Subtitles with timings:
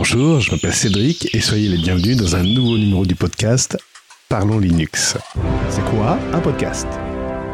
[0.00, 3.76] Bonjour, je m'appelle Cédric et soyez les bienvenus dans un nouveau numéro du podcast
[4.28, 5.18] Parlons Linux.
[5.70, 6.86] C'est quoi un podcast?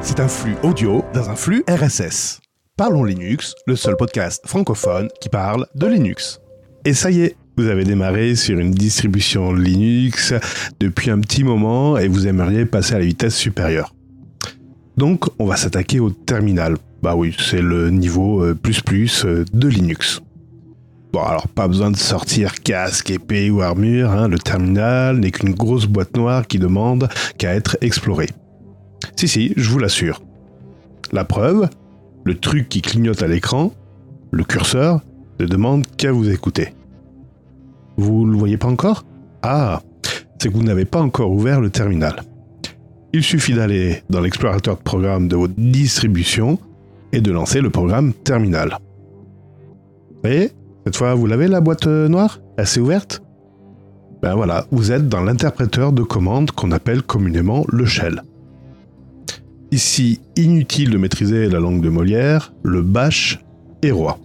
[0.02, 2.42] C'est un flux audio dans un flux RSS.
[2.76, 6.38] Parlons Linux, le seul podcast francophone qui parle de Linux.
[6.84, 10.34] Et ça y est, vous avez démarré sur une distribution Linux
[10.80, 13.94] depuis un petit moment et vous aimeriez passer à la vitesse supérieure.
[14.98, 16.76] Donc, on va s'attaquer au terminal.
[17.02, 20.20] Bah oui, c'est le niveau euh, plus plus euh, de Linux.
[21.14, 25.54] Bon, alors pas besoin de sortir casque, épée ou armure, hein, le terminal n'est qu'une
[25.54, 28.30] grosse boîte noire qui demande qu'à être explorée.
[29.14, 30.20] Si, si, je vous l'assure.
[31.12, 31.68] La preuve,
[32.24, 33.70] le truc qui clignote à l'écran,
[34.32, 35.02] le curseur,
[35.38, 36.74] ne demande qu'à vous écouter.
[37.96, 39.04] Vous le voyez pas encore?
[39.42, 39.82] Ah,
[40.42, 42.24] c'est que vous n'avez pas encore ouvert le terminal.
[43.12, 46.58] Il suffit d'aller dans l'explorateur de programme de votre distribution
[47.12, 48.78] et de lancer le programme terminal.
[50.24, 50.50] Et
[50.84, 52.40] cette fois, vous l'avez la boîte noire?
[52.58, 53.22] Assez ouverte?
[54.22, 58.22] Ben voilà, vous êtes dans l'interpréteur de commande qu'on appelle communément le shell.
[59.70, 63.44] Ici, inutile de maîtriser la langue de Molière, le bash
[63.82, 64.18] est roi.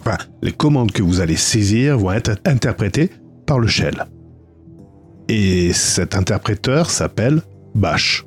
[0.00, 3.10] Enfin, les commandes que vous allez saisir vont être interprétées
[3.46, 4.06] par le shell.
[5.28, 7.42] Et cet interpréteur s'appelle
[7.74, 8.24] bash.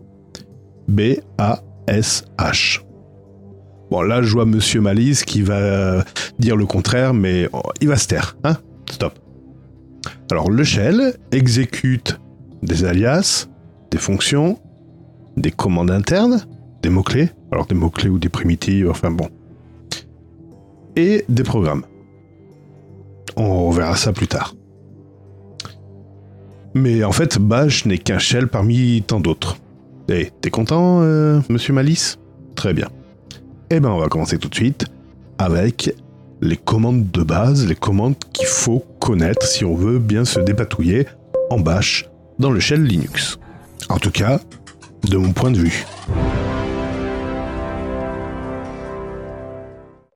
[0.88, 2.81] B-A-S-H.
[3.92, 6.03] Bon, là, je vois Monsieur Malice qui va
[6.39, 8.58] dire le contraire, mais oh, il va se taire, hein
[8.89, 9.20] Stop.
[10.31, 12.20] Alors, le shell exécute
[12.64, 13.48] des alias,
[13.92, 14.59] des fonctions,
[15.38, 16.42] des commandes internes,
[16.81, 19.30] des mots-clés, alors des mots-clés ou des primitives, enfin bon,
[20.95, 21.84] et des programmes.
[23.36, 24.54] On verra ça plus tard.
[26.76, 29.58] Mais en fait, Bash n'est qu'un shell parmi tant d'autres.
[30.09, 32.17] Et t'es content, euh, monsieur Malice?
[32.56, 32.89] Très bien.
[33.69, 34.86] Eh ben, on va commencer tout de suite
[35.38, 35.95] avec
[36.42, 41.08] les commandes de base, les commandes qu'il faut connaître si on veut bien se dépatouiller
[41.50, 43.39] en Bash dans le shell Linux.
[43.89, 44.39] En tout cas,
[45.09, 45.86] de mon point de vue.